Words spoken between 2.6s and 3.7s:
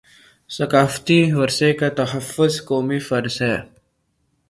قومی فرض ہے